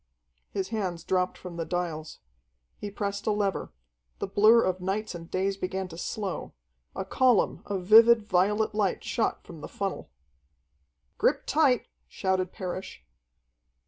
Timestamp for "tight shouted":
11.45-12.51